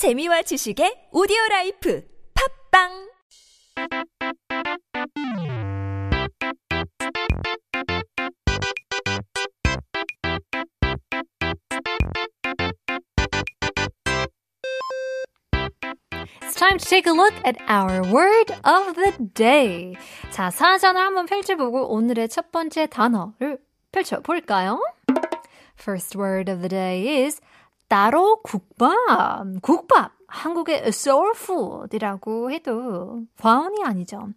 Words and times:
재미와 0.00 0.40
지식의 0.40 1.10
오디오 1.12 1.36
라이프 1.50 2.02
팝빵 2.72 2.88
It's 16.40 16.56
time 16.56 16.78
to 16.78 16.88
take 16.88 17.06
a 17.06 17.12
look 17.12 17.34
at 17.44 17.60
our 17.68 18.00
word 18.10 18.56
of 18.64 18.94
the 18.94 19.12
day. 19.34 19.96
자, 20.30 20.48
사전을 20.48 20.98
한번 20.98 21.26
펼쳐보고 21.26 21.92
오늘의 21.92 22.30
첫 22.30 22.50
번째 22.50 22.86
단어를 22.86 23.58
펼쳐볼까요? 23.92 24.80
First 25.78 26.16
word 26.16 26.50
of 26.50 26.60
the 26.60 26.70
day 26.70 27.24
is 27.26 27.42
따로 27.90 28.40
국밥. 28.42 29.60
국밥. 29.62 30.12
한국의 30.28 30.84
soul 30.86 31.32
food이라고 31.34 32.52
해도 32.52 33.24
과언이 33.36 33.82
아니죠. 33.82 34.28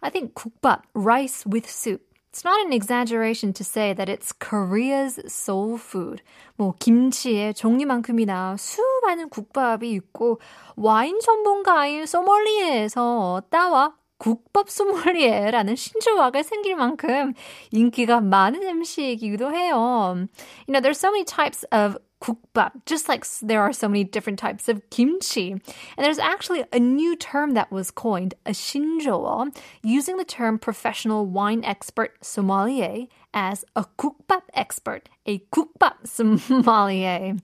I 0.00 0.10
think 0.12 0.34
국밥, 0.34 0.82
rice 0.94 1.44
with 1.50 1.68
soup. 1.68 2.00
It's 2.30 2.44
not 2.44 2.64
an 2.64 2.72
exaggeration 2.72 3.52
to 3.54 3.64
say 3.64 3.92
that 3.92 4.08
it's 4.08 4.32
Korea's 4.32 5.20
soul 5.26 5.74
food. 5.78 6.22
뭐 6.54 6.74
김치의 6.78 7.54
종류만큼이나 7.54 8.56
수많은 8.56 9.30
국밥이 9.30 9.90
있고 9.90 10.38
와인 10.76 11.18
전문가인 11.18 12.06
소믈리에에서 12.06 13.42
따와 13.50 13.96
국밥 14.18 14.70
소믈리에라는 14.70 15.74
신조어가 15.74 16.44
생길 16.44 16.76
만큼 16.76 17.32
인기가 17.72 18.20
많은 18.20 18.62
음식이기도 18.62 19.52
해요. 19.52 20.28
You 20.68 20.72
know, 20.72 20.80
there's 20.80 21.00
so 21.00 21.10
many 21.10 21.24
types 21.24 21.66
of 21.72 21.98
국밥, 22.21 22.71
just 22.85 23.07
like 23.07 23.25
there 23.41 23.61
are 23.61 23.71
so 23.71 23.87
many 23.87 24.03
different 24.03 24.39
types 24.39 24.67
of 24.67 24.81
kimchi. 24.89 25.51
And 25.51 25.61
there's 25.97 26.19
actually 26.19 26.65
a 26.71 26.79
new 26.79 27.15
term 27.15 27.51
that 27.53 27.71
was 27.71 27.91
coined, 27.91 28.33
a 28.45 28.51
shinjoa, 28.51 29.55
using 29.83 30.17
the 30.17 30.25
term 30.25 30.57
professional 30.57 31.25
wine 31.25 31.63
expert 31.63 32.17
sommelier 32.21 33.07
as 33.33 33.63
a 33.75 33.85
국밥 33.97 34.41
expert, 34.53 35.09
a 35.25 35.39
국밥 35.53 36.05
sommelier. 36.05 37.35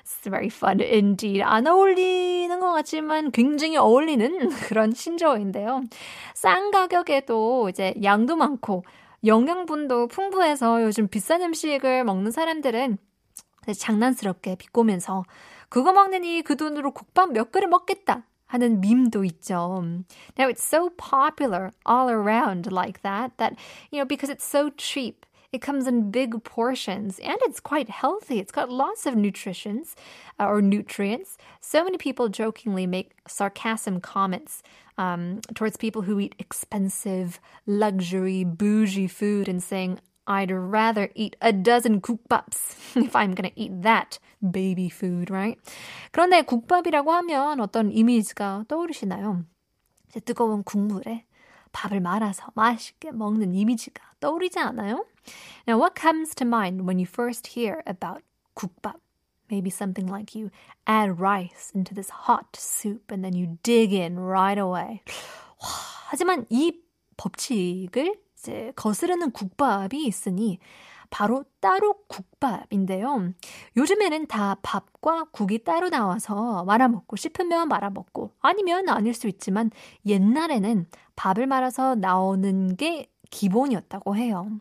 It's 0.00 0.16
very 0.24 0.48
fun 0.48 0.80
indeed. 0.80 1.42
안 1.42 1.66
어울리는 1.66 2.58
것 2.58 2.72
같지만 2.72 3.32
굉장히 3.32 3.76
어울리는 3.76 4.48
그런 4.68 4.92
신조어인데요. 4.92 5.82
싼 6.34 6.70
가격에도 6.70 7.68
이제 7.68 7.94
양도 8.02 8.36
많고 8.36 8.84
영양분도 9.24 10.08
풍부해서 10.08 10.82
요즘 10.82 11.06
비싼 11.06 11.42
음식을 11.42 12.04
먹는 12.04 12.30
사람들은 12.30 12.98
장난스럽게 13.66 14.56
비꼬면서 14.56 15.24
그거 15.68 15.92
먹느니 15.92 16.42
그 16.42 16.56
돈으로 16.56 16.92
국밥 16.92 17.32
몇 17.32 17.52
그릇 17.52 17.68
먹겠다 17.68 18.24
하는 18.46 18.80
밈도 18.80 19.24
있죠. 19.24 19.82
Now 20.36 20.48
it's 20.48 20.62
so 20.62 20.90
popular 20.96 21.70
all 21.88 22.10
around 22.10 22.70
like 22.70 23.00
that 23.02 23.36
that 23.38 23.56
you 23.90 23.98
know 23.98 24.06
because 24.06 24.30
it's 24.30 24.44
so 24.44 24.70
cheap 24.76 25.24
it 25.52 25.60
comes 25.60 25.86
in 25.86 26.10
big 26.10 26.44
portions 26.44 27.18
and 27.18 27.36
it's 27.42 27.60
quite 27.60 27.90
healthy. 27.90 28.38
It's 28.38 28.52
got 28.52 28.70
lots 28.70 29.04
of 29.04 29.14
nutritions 29.14 29.94
uh, 30.40 30.46
or 30.46 30.62
nutrients. 30.62 31.36
So 31.60 31.84
many 31.84 31.98
people 31.98 32.30
jokingly 32.30 32.86
make 32.86 33.12
sarcasm 33.28 34.00
comments 34.00 34.62
um, 34.96 35.40
towards 35.54 35.76
people 35.76 36.02
who 36.02 36.18
eat 36.18 36.34
expensive, 36.38 37.38
luxury, 37.66 38.44
bougie 38.44 39.08
food 39.08 39.46
and 39.46 39.62
saying, 39.62 39.98
I'd 40.26 40.52
rather 40.52 41.10
eat 41.14 41.36
a 41.40 41.52
dozen 41.52 42.00
국밥s 42.00 42.96
if 42.96 43.16
I'm 43.16 43.34
gonna 43.34 43.52
eat 43.56 43.82
that 43.82 44.18
baby 44.40 44.88
food, 44.88 45.30
right? 45.30 45.58
그런데 46.12 46.42
국밥이라고 46.42 47.12
하면 47.12 47.60
어떤 47.60 47.90
이미지가 47.90 48.66
떠오르시나요? 48.68 49.44
이제 50.08 50.20
뜨거운 50.20 50.62
국물에 50.62 51.24
밥을 51.72 52.00
말아서 52.00 52.46
맛있게 52.54 53.12
먹는 53.12 53.54
이미지가 53.54 54.14
떠오르지 54.20 54.58
않아요? 54.58 55.04
Now, 55.66 55.78
what 55.78 55.94
comes 55.94 56.34
to 56.36 56.46
mind 56.46 56.86
when 56.86 56.98
you 56.98 57.06
first 57.06 57.58
hear 57.58 57.82
about 57.86 58.22
국밥? 58.54 58.96
Maybe 59.50 59.70
something 59.70 60.06
like 60.06 60.34
you 60.34 60.50
add 60.86 61.20
rice 61.20 61.72
into 61.74 61.94
this 61.94 62.10
hot 62.10 62.56
soup 62.56 63.10
and 63.12 63.24
then 63.24 63.34
you 63.34 63.58
dig 63.62 63.92
in 63.92 64.18
right 64.18 64.58
away. 64.58 65.02
하지만 66.08 66.46
이 66.50 66.80
법칙을 67.16 68.14
이제 68.37 68.71
거스르는 68.75 69.31
국밥이 69.31 70.05
있으니 70.05 70.59
바로 71.09 71.45
따로 71.59 71.95
국밥인데요. 72.07 73.33
요즘에는 73.77 74.27
다 74.27 74.57
밥과 74.61 75.27
국이 75.31 75.63
따로 75.63 75.89
나와서 75.89 76.63
말아먹고 76.65 77.15
싶으면 77.15 77.67
말아먹고 77.69 78.31
아니면 78.41 78.89
아닐 78.89 79.13
수 79.13 79.27
있지만 79.27 79.71
옛날에는 80.05 80.85
밥을 81.15 81.47
말아서 81.47 81.95
나오는 81.95 82.75
게 82.75 83.09
기본이었다고 83.31 84.15
해요. 84.15 84.59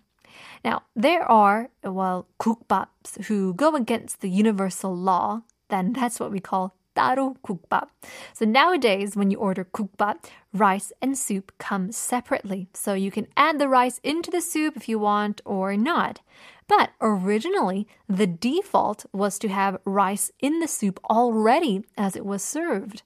Now, 0.65 0.81
there 0.95 1.25
are, 1.31 1.69
well, 1.83 2.27
국밥s 2.39 3.29
who 3.29 3.55
go 3.55 3.75
against 3.75 4.21
the 4.21 4.29
universal 4.29 4.95
law, 4.95 5.43
then 5.69 5.93
that's 5.93 6.21
what 6.21 6.31
we 6.31 6.41
call 6.41 6.76
따로 6.96 7.36
국밥. 7.42 7.90
So 8.34 8.46
nowadays, 8.46 9.16
when 9.16 9.32
you 9.32 9.40
order 9.40 9.64
국밥, 9.64 10.18
rice 10.54 10.92
and 11.02 11.18
soup 11.18 11.52
come 11.58 11.92
separately. 11.92 12.68
So 12.74 12.94
you 12.94 13.12
can 13.12 13.28
add 13.38 13.60
the 13.60 13.70
rice 13.70 14.00
into 14.04 14.32
the 14.32 14.42
soup 14.42 14.76
if 14.76 14.90
you 14.90 15.00
want 15.00 15.42
or 15.46 15.76
not. 15.78 16.22
But 16.68 16.92
originally, 17.02 17.88
the 18.08 18.28
default 18.28 19.06
was 19.12 19.38
to 19.40 19.50
have 19.50 19.80
rice 19.86 20.32
in 20.40 20.60
the 20.60 20.68
soup 20.68 21.00
already 21.10 21.84
as 21.98 22.16
it 22.16 22.26
was 22.26 22.44
served. 22.44 23.04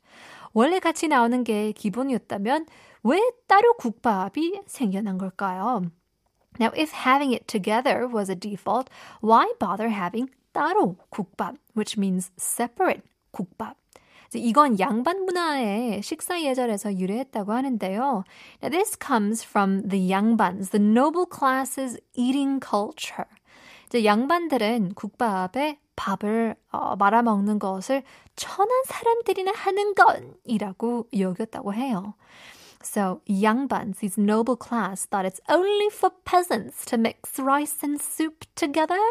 원래 0.53 0.79
같이 0.79 1.07
나오는 1.07 1.43
게 1.43 1.73
기본이었다면 1.73 2.65
왜 3.03 3.19
따로 3.47 3.73
국밥이 3.73 4.61
생겨난 4.67 5.17
걸까요? 5.17 5.91
Now, 6.57 6.71
if 6.73 6.91
having 6.91 7.33
it 7.33 7.47
together 7.47 8.07
was 8.07 8.29
a 8.29 8.35
default, 8.35 8.89
why 9.19 9.51
bother 9.59 9.89
having 9.89 10.29
따로 10.53 10.95
국밥, 11.11 11.57
which 11.73 11.97
means 11.97 12.31
separate 12.37 13.03
국밥? 13.30 13.76
이건 14.34 14.78
양반 14.78 15.24
문화의 15.24 16.02
식사 16.02 16.40
예절에서 16.40 16.96
유래했다고 16.96 17.52
하는데요. 17.52 18.24
Now, 18.62 18.70
this 18.70 18.96
comes 18.96 19.44
from 19.44 19.88
the 19.88 20.10
양반s, 20.10 20.70
the 20.70 20.84
noble 20.84 21.26
classes 21.26 21.98
eating 22.14 22.60
culture. 22.64 23.26
이제 23.86 24.04
양반들은 24.04 24.94
국밥에 24.94 25.80
밥을 25.96 26.54
어, 26.70 26.94
말아 26.96 27.22
먹는 27.22 27.58
것을 27.58 28.04
천한 28.36 28.68
사람들이나 28.86 29.52
하는 29.52 29.94
것이라고 29.94 31.08
여겼다고 31.18 31.74
해요. 31.74 32.14
So, 32.82 33.20
양반s, 33.28 33.98
these 33.98 34.16
noble 34.16 34.56
class, 34.56 35.04
thought 35.04 35.26
it's 35.26 35.40
only 35.50 35.90
for 35.92 36.10
peasants 36.24 36.86
to 36.86 36.96
mix 36.96 37.38
rice 37.38 37.76
and 37.82 38.00
soup 38.00 38.46
together. 38.54 39.02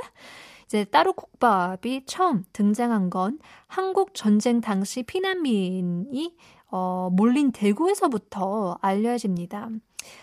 이제 0.70 0.84
따로 0.84 1.14
국밥이 1.14 2.06
처음 2.06 2.46
등장한 2.54 3.10
건 3.10 3.40
한국 3.66 4.14
전쟁 4.14 4.62
당시 4.62 5.02
피난민이 5.02 6.38
어, 6.70 7.10
몰린 7.12 7.52
대구에서부터 7.52 8.78
알려집니다. 8.80 9.70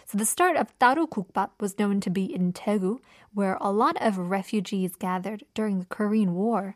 So 0.06 0.16
the 0.16 0.22
start 0.22 0.56
of 0.56 0.72
국밥 1.10 1.60
was 1.60 1.74
known 1.74 1.98
to 1.98 2.12
be 2.12 2.32
in 2.32 2.52
Daegu, 2.52 2.98
where 3.36 3.58
a 3.60 3.72
lot 3.72 3.96
of 4.00 4.20
refugees 4.20 4.94
gathered 4.96 5.44
during 5.54 5.80
the 5.80 5.88
Korean 5.88 6.36
War. 6.36 6.74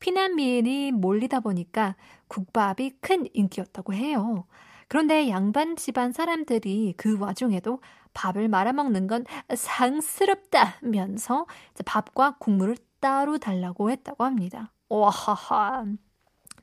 피난민이 0.00 0.90
몰리다 0.90 1.38
보니까 1.38 1.94
국밥이 2.26 2.98
큰 3.00 3.28
인기였다고 3.32 3.94
해요. 3.94 4.44
그런데 4.88 5.28
양반 5.30 5.76
집안 5.76 6.10
사람들이 6.10 6.94
그 6.96 7.16
와중에도 7.16 7.78
밥을 8.12 8.48
말아먹는 8.48 9.06
건 9.06 9.24
상스럽다면서 9.54 11.46
밥과 11.84 12.38
국물을 12.40 12.76
따로 13.03 13.37
달라고 13.37 13.91
했다고 13.91 14.23
합니다. 14.23 14.71
와하하. 14.89 15.85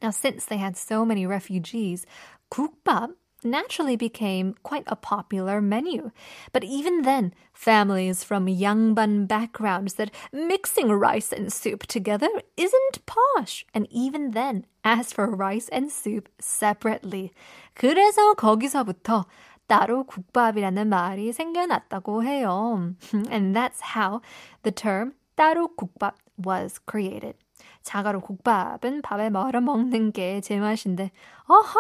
Now, 0.03 0.11
since 0.11 0.45
they 0.45 0.59
had 0.59 0.77
so 0.77 1.05
many 1.05 1.27
refugees, 1.27 2.05
국밥 2.51 3.15
naturally 3.45 3.97
became 3.97 4.55
quite 4.63 4.85
a 4.89 4.97
popular 4.97 5.61
menu. 5.61 6.11
But 6.53 6.65
even 6.65 7.03
then, 7.03 7.33
families 7.53 8.25
from 8.25 8.47
양반 8.47 9.27
backgrounds 9.27 9.95
said 9.95 10.11
mixing 10.33 10.91
rice 10.91 11.33
and 11.33 11.53
soup 11.53 11.87
together 11.87 12.29
isn't 12.57 13.07
posh. 13.07 13.65
And 13.73 13.87
even 13.91 14.33
then, 14.33 14.67
asked 14.85 15.15
for 15.15 15.31
rice 15.31 15.69
and 15.71 15.91
soup 15.91 16.29
separately. 16.41 17.33
그래서 17.75 18.35
거기서부터 18.35 19.27
따로 19.67 20.05
국밥이라는 20.05 20.89
말이 20.89 21.33
생겨났다고 21.33 22.23
해요. 22.25 22.95
And 23.31 23.55
that's 23.57 23.81
how 23.97 24.21
the 24.63 24.73
term 24.73 25.15
따로 25.37 25.69
국밥 25.75 26.15
was 26.46 26.80
created. 26.90 27.38
자가로 27.84 28.22
국밥은 28.22 29.02
밥에 29.02 29.30
말아 29.30 29.62
먹는 29.62 30.12
게 30.12 30.42
제맛인데, 30.42 31.12
어허, 31.48 31.80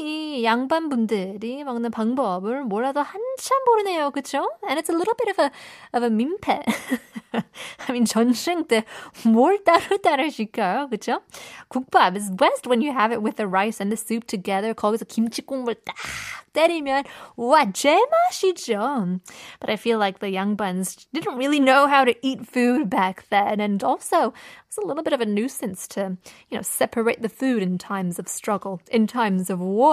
이 0.00 0.44
양반분들이 0.44 1.64
먹는 1.64 1.90
방법을 1.90 2.64
몰라도 2.64 3.00
한참 3.00 3.58
모르네요. 3.66 4.10
그쵸? 4.10 4.50
And 4.66 4.80
it's 4.80 4.88
a 4.88 4.96
little 4.96 5.14
bit 5.16 5.30
of 5.30 5.38
a, 5.38 5.50
of 5.92 6.04
a 6.04 6.10
민폐. 6.10 6.62
I 7.32 7.90
mean, 7.90 8.04
전쟁 8.04 8.64
때 8.64 8.84
뭘 9.26 9.62
따로 9.64 9.98
따르실까요? 9.98 10.88
그쵸? 10.88 11.20
국밥 11.68 12.16
is 12.16 12.30
best 12.30 12.66
when 12.66 12.80
you 12.80 12.92
have 12.92 13.12
it 13.12 13.22
with 13.22 13.36
the 13.36 13.46
rice 13.46 13.80
and 13.80 13.92
the 13.92 13.96
soup 13.96 14.26
together. 14.26 14.74
거기서 14.74 15.04
김치 15.04 15.42
국물 15.42 15.74
딱 15.84 15.94
때리면 16.52 17.04
와 17.36 17.70
제맛이죠. 17.70 19.20
But 19.60 19.70
I 19.70 19.76
feel 19.76 19.98
like 19.98 20.18
the 20.18 20.34
양반s 20.34 21.06
didn't 21.12 21.36
really 21.36 21.60
know 21.60 21.86
how 21.86 22.04
to 22.04 22.14
eat 22.22 22.46
food 22.46 22.90
back 22.90 23.28
then, 23.30 23.60
and 23.60 23.84
also 23.84 24.32
it's 24.66 24.78
a 24.78 24.86
little 24.86 25.02
bit 25.04 25.12
of 25.12 25.20
a 25.20 25.26
nuisance 25.26 25.86
to 25.94 26.16
you 26.48 26.58
know 26.58 26.62
separate 26.62 27.22
the 27.22 27.28
food 27.28 27.62
in 27.62 27.78
times 27.78 28.18
of 28.18 28.26
struggle, 28.28 28.80
in 28.90 29.06
times 29.06 29.50
of 29.50 29.60
war. 29.60 29.83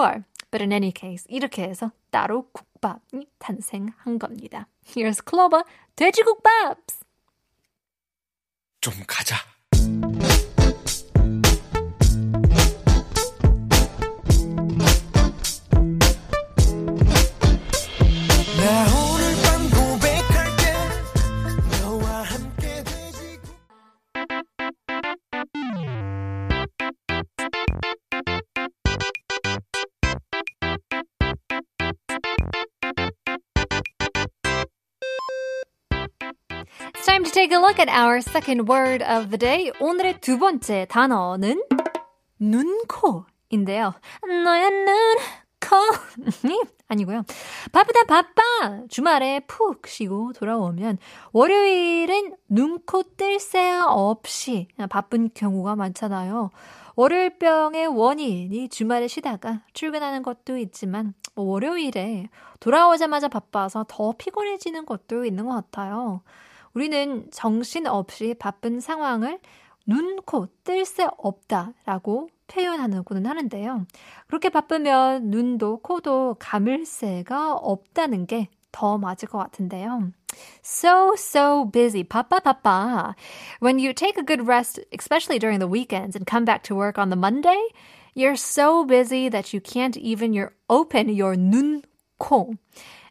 But 0.51 0.61
in 0.61 0.71
any 0.71 0.91
case, 0.95 1.25
이렇게 1.29 1.63
해서 1.63 1.91
따로 2.11 2.49
국밥이 2.51 3.27
탄생한 3.39 4.19
겁니다. 4.19 4.67
Here's 4.85 5.21
Clover, 5.27 5.63
돼지국밥. 5.95 6.77
좀 8.81 8.93
가자. 9.07 9.52
Time 37.23 37.31
to 37.31 37.31
take 37.31 37.53
a 37.53 37.59
look 37.59 37.79
at 37.79 37.89
our 37.89 38.19
second 38.19 38.67
word 38.67 39.01
of 39.01 39.29
the 39.29 39.37
day. 39.37 39.71
오늘의 39.79 40.19
두 40.19 40.37
번째 40.37 40.85
단어는 40.89 41.63
눈코인데요. 42.39 43.93
너의 44.43 44.69
눈, 44.71 45.17
코. 45.61 45.75
아니고요. 46.89 47.23
바쁘다 47.71 48.03
바빠. 48.07 48.81
주말에 48.89 49.41
푹 49.47 49.87
쉬고 49.87 50.33
돌아오면 50.33 50.97
월요일은 51.31 52.35
눈코 52.49 53.03
뜰 53.15 53.39
새 53.39 53.71
없이 53.79 54.67
바쁜 54.89 55.29
경우가 55.33 55.75
많잖아요. 55.75 56.51
월요일병의 56.95 57.87
원인이 57.87 58.69
주말에 58.69 59.07
쉬다가 59.07 59.61
출근하는 59.73 60.23
것도 60.23 60.57
있지만 60.57 61.13
뭐 61.35 61.45
월요일에 61.45 62.29
돌아오자마자 62.59 63.29
바빠서 63.29 63.85
더 63.87 64.13
피곤해지는 64.17 64.85
것도 64.85 65.25
있는 65.25 65.45
것 65.45 65.53
같아요. 65.53 66.21
우리는 66.73 67.29
정신없이 67.31 68.35
바쁜 68.35 68.79
상황을 68.79 69.39
눈, 69.85 70.21
코, 70.25 70.47
뜰 70.63 70.85
새 70.85 71.07
없다라고 71.17 72.29
표현하고는 72.47 73.25
하는데요. 73.25 73.85
그렇게 74.27 74.49
바쁘면 74.49 75.29
눈도 75.29 75.79
코도 75.79 76.37
감을 76.39 76.85
새가 76.85 77.55
없다는 77.55 78.25
게 78.27 78.47
더 78.73 78.97
맞을 78.97 79.29
것 79.29 79.37
같은데요. 79.37 80.11
So, 80.61 81.13
so 81.15 81.63
busy. 81.71 82.03
바빠, 82.03 82.41
바빠. 82.41 83.15
When 83.61 83.79
you 83.79 83.93
take 83.93 84.17
a 84.17 84.25
good 84.25 84.45
rest, 84.45 84.81
especially 84.91 85.39
during 85.39 85.59
the 85.59 85.67
weekends, 85.69 86.17
and 86.17 86.25
come 86.25 86.43
back 86.43 86.63
to 86.63 86.75
work 86.75 86.97
on 86.97 87.09
the 87.09 87.15
Monday, 87.15 87.61
you're 88.15 88.35
so 88.35 88.83
busy 88.83 89.29
that 89.29 89.53
you 89.53 89.61
can't 89.61 89.95
even 89.95 90.33
your, 90.33 90.53
open 90.69 91.07
your 91.07 91.37
눈, 91.37 91.83
코. 92.19 92.57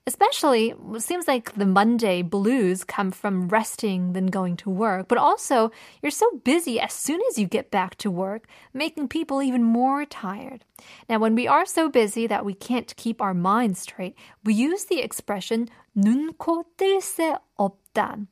Especially, 0.07 0.73
it 0.93 1.01
seems 1.01 1.27
like 1.27 1.53
the 1.55 1.65
Monday 1.65 2.21
blues 2.21 2.85
come 2.85 3.11
from 3.11 3.49
resting 3.49 4.13
than 4.13 4.27
going 4.27 4.55
to 4.55 4.69
work, 4.69 5.09
but 5.09 5.17
also 5.17 5.69
you're 6.01 6.11
so 6.11 6.39
busy 6.45 6.79
as 6.79 6.93
soon 6.93 7.19
as 7.29 7.37
you 7.37 7.45
get 7.45 7.71
back 7.71 7.95
to 7.95 8.09
work, 8.09 8.47
making 8.73 9.09
people 9.09 9.43
even 9.43 9.63
more 9.63 10.05
tired. 10.05 10.63
Now, 11.09 11.19
when 11.19 11.35
we 11.35 11.45
are 11.45 11.65
so 11.65 11.89
busy 11.89 12.25
that 12.25 12.45
we 12.45 12.53
can't 12.53 12.95
keep 12.95 13.21
our 13.21 13.33
minds 13.33 13.81
straight, 13.81 14.15
we 14.45 14.53
use 14.53 14.85
the 14.85 15.01
expression 15.01 15.67
눈, 15.97 16.29
코, 16.37 16.63
뜰새 16.77 17.37
없다. 17.59 18.27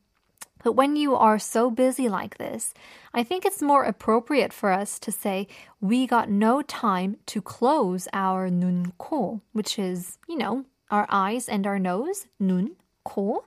But 0.64 0.74
when 0.74 0.96
you 0.96 1.14
are 1.16 1.38
so 1.38 1.70
busy 1.70 2.10
like 2.10 2.38
this, 2.38 2.74
I 3.14 3.24
think 3.24 3.46
it's 3.46 3.62
more 3.62 3.84
appropriate 3.84 4.54
for 4.54 4.72
us 4.72 4.98
to 5.00 5.12
say 5.12 5.48
we 5.82 6.08
got 6.08 6.30
no 6.30 6.62
time 6.64 7.18
to 7.28 7.42
close 7.42 8.08
our 8.14 8.50
눈, 8.50 8.94
코, 8.98 9.42
which 9.54 9.78
is, 9.78 10.18
you 10.28 10.38
know, 10.38 10.66
our 10.91 11.07
eyes 11.11 11.49
and 11.49 11.67
our 11.67 11.79
nose, 11.79 12.27
눈, 12.39 12.77
코. 13.05 13.45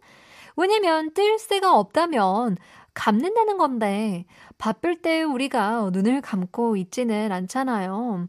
왜냐면 0.56 1.14
뜰 1.14 1.40
새가 1.40 1.78
없다면 1.78 2.58
감는다는 2.94 3.58
건데 3.58 4.26
바쁠 4.58 5.02
때 5.02 5.24
우리가 5.24 5.90
눈을 5.92 6.22
감고 6.22 6.78
있지는 6.78 7.32
않잖아요. 7.32 8.28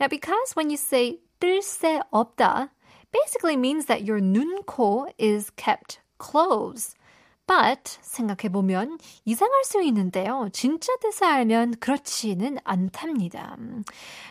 Now 0.00 0.08
because 0.08 0.54
when 0.56 0.70
you 0.70 0.74
say 0.74 1.18
뜰 1.40 1.58
새 1.58 2.00
없다 2.10 2.70
basically 3.10 3.56
means 3.56 3.86
that 3.86 4.04
your 4.08 4.20
눈, 4.20 4.62
코 4.66 5.08
is 5.18 5.50
kept 5.56 6.00
closed. 6.18 6.96
But 7.46 7.98
생각해보면 8.00 8.98
이상할 9.24 9.64
수 9.64 9.82
있는데요. 9.82 10.48
진짜 10.52 10.96
뜻을 10.96 11.26
알면 11.26 11.74
그렇지는 11.78 12.58
않답니다. 12.64 13.56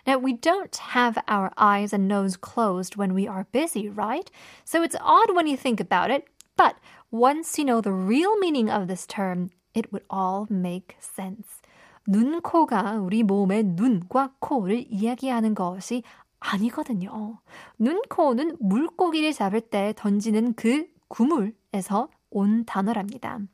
Now 0.08 0.18
we 0.18 0.34
don't 0.34 0.76
have 0.96 1.22
our 1.30 1.52
eyes 1.56 1.94
and 1.94 2.12
nose 2.12 2.36
closed 2.36 2.98
when 2.98 3.16
we 3.16 3.28
are 3.28 3.46
busy, 3.52 3.90
right? 3.90 4.32
So 4.66 4.82
it's 4.82 4.98
odd 5.00 5.32
when 5.32 5.48
you 5.48 5.56
think 5.56 5.80
about 5.80 6.10
it, 6.12 6.26
but 6.58 6.76
once 7.12 7.60
you 7.60 7.66
know 7.66 7.82
the 7.82 7.94
real 7.94 8.36
meaning 8.40 8.72
of 8.72 8.88
this 8.88 9.06
term, 9.06 9.52
it 9.76 9.92
would 9.92 10.06
all 10.10 10.48
make 10.50 10.96
sense. 11.00 11.62
눈, 12.08 12.42
코가 12.42 13.00
우리 13.00 13.24
몸의 13.24 13.64
눈과 13.64 14.34
코를 14.40 14.86
이야기하는 14.90 15.54
것이 15.54 16.04
아니거든요. 16.40 17.40
눈, 17.78 18.02
코는 18.10 18.58
물고기를 18.60 19.32
잡을 19.34 19.62
때 19.62 19.94
던지는 19.96 20.54
그 20.56 20.88
구물에서 21.08 22.10
온 22.33 22.65
단어랍니다. 22.65 23.49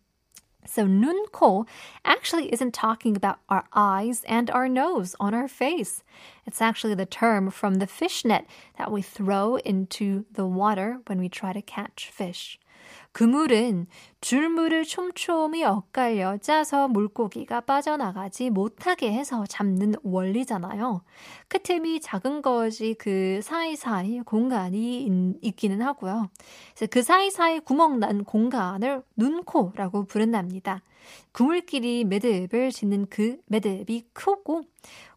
So 0.67 0.87
눈, 0.87 1.26
코 1.31 1.67
actually 2.05 2.52
isn't 2.52 2.73
talking 2.73 3.17
about 3.17 3.38
our 3.49 3.64
eyes 3.75 4.25
and 4.26 4.50
our 4.50 4.69
nose 4.69 5.14
on 5.20 5.35
our 5.35 5.49
face. 5.49 6.02
It's 6.46 6.62
actually 6.62 6.94
the 6.94 7.06
term 7.06 7.50
from 7.50 7.75
the 7.75 7.87
fish 7.87 8.25
net 8.25 8.46
that 8.79 8.91
we 8.91 9.02
throw 9.02 9.56
into 9.56 10.25
the 10.32 10.46
water 10.46 11.00
when 11.06 11.19
we 11.19 11.29
try 11.29 11.52
to 11.52 11.61
catch 11.61 12.11
fish. 12.11 12.58
그물은 13.11 13.88
줄물을 14.21 14.83
촘촘히 14.83 15.63
엇갈려 15.63 16.38
짜서 16.38 16.88
물고기가 16.88 17.61
빠져나가지 17.61 18.50
못하게 18.50 19.11
해서 19.11 19.45
잡는 19.47 19.95
원리잖아요. 20.03 21.01
그 21.47 21.59
틈이 21.61 22.01
작은 22.01 22.41
것이 22.41 22.95
그 23.00 23.39
사이사이 23.41 24.21
공간이 24.21 25.35
있기는 25.42 25.81
하고요. 25.81 26.30
그 26.92 27.01
사이사이 27.01 27.61
구멍 27.61 27.99
난 27.99 28.23
공간을 28.23 29.01
눈코라고 29.18 30.06
부른답니다. 30.06 30.81
그물끼리 31.31 32.06
매듭을 32.06 32.71
짓는 32.71 33.07
그 33.09 33.37
매듭이 33.47 34.09
크고 34.13 34.63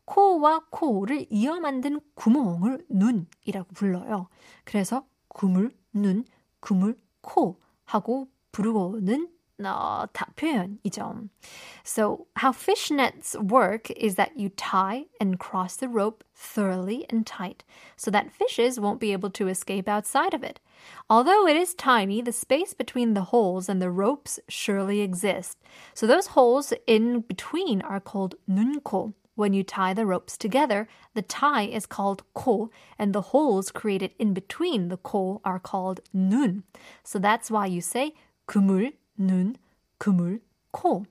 코와 0.05 0.65
코를 0.71 1.27
이어 1.31 1.61
만든 1.61 2.01
구멍을 2.15 2.87
눈이라고 2.89 3.73
불러요. 3.75 4.29
그래서 4.65 5.05
구물, 5.29 5.71
눈, 5.93 6.25
구물, 6.61 6.97
코 7.21 7.57
하고 7.92 8.28
부르고는 8.52 9.28
어, 9.64 10.06
다 10.14 10.28
표현이죠. 10.36 11.30
So 11.84 12.28
how 12.36 12.52
fishnets 12.52 13.36
work 13.36 13.90
is 13.92 14.16
that 14.16 14.38
you 14.38 14.50
tie 14.50 15.06
and 15.20 15.40
cross 15.40 15.76
the 15.76 15.90
rope 15.90 16.24
thoroughly 16.36 17.06
and 17.10 17.26
tight 17.26 17.64
so 17.96 18.12
that 18.12 18.32
fishes 18.32 18.80
won't 18.80 19.00
be 19.00 19.14
able 19.14 19.32
to 19.32 19.48
escape 19.48 19.90
outside 19.90 20.34
of 20.34 20.44
it. 20.44 20.60
Although 21.10 21.48
it 21.48 21.56
is 21.56 21.74
tiny, 21.74 22.22
the 22.22 22.32
space 22.32 22.76
between 22.76 23.16
the 23.16 23.34
holes 23.34 23.68
and 23.68 23.82
the 23.82 23.90
ropes 23.90 24.40
surely 24.48 25.02
exists. 25.02 25.56
So 25.96 26.06
those 26.06 26.28
holes 26.28 26.72
in 26.86 27.22
between 27.22 27.82
are 27.82 28.00
called 28.00 28.36
눈코. 28.48 29.14
When 29.43 29.55
you 29.55 29.65
tie 29.65 29.93
the 29.93 30.07
ropes 30.07 30.39
together, 30.39 30.87
the 31.15 31.23
tie 31.23 31.65
is 31.65 31.85
called 31.85 32.23
코, 32.33 32.71
and 32.97 33.13
the 33.13 33.33
holes 33.35 33.73
created 33.73 34.13
in 34.17 34.35
between 34.35 34.87
the 34.87 34.97
코 34.97 35.41
are 35.45 35.59
called 35.59 36.01
눈. 36.15 36.63
So 37.03 37.19
that's 37.19 37.51
why 37.51 37.67
you 37.67 37.81
say 37.81 38.15
그물, 38.47 38.93
눈, 39.19 39.57
그물, 39.99 40.43
코. 40.71 41.07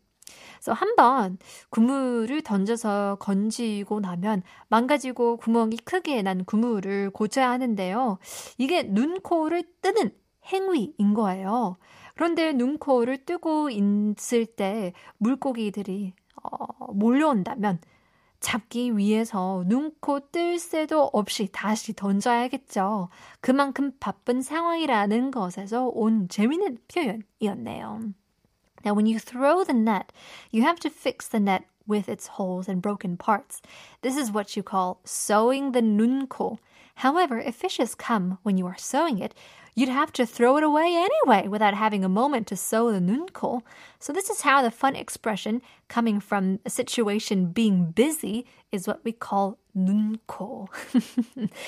So 0.61 0.73
한번 0.73 1.39
구물을 1.71 2.41
던져서 2.41 3.17
건지고 3.19 3.99
나면 3.99 4.43
망가지고 4.69 5.35
구멍이 5.35 5.79
크게 5.83 6.21
난 6.21 6.45
구물을 6.45 7.09
고쳐야 7.09 7.49
하는데요. 7.49 8.17
이게 8.57 8.83
눈, 8.83 9.19
코를 9.19 9.63
뜨는 9.81 10.11
행위인 10.45 11.13
거예요. 11.13 11.75
그런데 12.15 12.53
눈, 12.53 12.77
코를 12.77 13.25
뜨고 13.25 13.69
있을 13.71 14.45
때 14.45 14.93
물고기들이 15.17 16.13
어, 16.43 16.93
몰려온다면 16.93 17.79
잡기 18.41 18.97
위해서 18.97 19.63
눈코 19.67 20.31
뜰 20.31 20.59
새도 20.59 21.11
없이 21.13 21.47
다시 21.51 21.93
던져야겠죠. 21.93 23.09
그만큼 23.39 23.91
바쁜 23.99 24.41
상황이라는 24.41 25.31
것에서 25.31 25.87
온 25.87 26.27
재미있는 26.27 26.79
표현이었네요. 26.89 28.13
Now, 28.83 28.95
when 28.95 29.05
you 29.05 29.19
throw 29.19 29.63
the 29.63 29.77
net, 29.77 30.11
you 30.51 30.63
have 30.63 30.79
to 30.81 30.89
fix 30.89 31.29
the 31.29 31.39
net 31.39 31.65
with 31.87 32.09
its 32.09 32.27
holes 32.27 32.67
and 32.67 32.81
broken 32.81 33.15
parts. 33.15 33.61
This 34.01 34.17
is 34.17 34.33
what 34.33 34.57
you 34.57 34.63
call 34.63 34.97
sewing 35.05 35.71
the 35.71 35.81
nunko. 35.81 36.57
However, 37.00 37.38
if 37.38 37.54
fishes 37.54 37.94
come 37.94 38.38
when 38.42 38.56
you 38.56 38.66
are 38.66 38.78
sewing 38.78 39.18
it, 39.18 39.34
you'd 39.74 39.88
have 39.90 40.12
to 40.14 40.24
throw 40.24 40.56
it 40.56 40.64
away 40.64 40.94
anyway 40.96 41.46
without 41.46 41.74
having 41.74 42.04
a 42.04 42.08
moment 42.08 42.46
to 42.46 42.56
sew 42.56 42.90
the 42.90 42.98
nunko. 42.98 43.62
So 43.98 44.12
this 44.12 44.30
is 44.30 44.40
how 44.40 44.62
the 44.62 44.70
fun 44.70 44.96
expression 44.96 45.60
coming 45.88 46.18
from 46.20 46.60
a 46.64 46.70
situation 46.70 47.52
being 47.52 47.92
busy 47.92 48.46
is 48.72 48.86
what 48.86 49.04
we 49.04 49.12
call 49.12 49.58
nunko. 49.76 50.68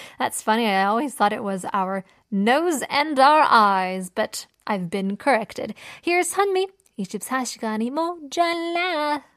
That's 0.18 0.40
funny. 0.42 0.66
I 0.66 0.84
always 0.84 1.14
thought 1.14 1.32
it 1.32 1.44
was 1.44 1.66
our 1.72 2.04
nose 2.30 2.82
and 2.88 3.18
our 3.18 3.46
eyes, 3.48 4.10
but 4.10 4.46
I've 4.66 4.90
been 4.90 5.16
corrected. 5.16 5.74
Here's 6.02 6.34
Hanmi. 6.34 6.66
24시간이 6.98 6.98
모자라. 6.98 6.98
이십사 6.98 7.44
시간이 7.44 7.90
모자라 7.90 9.31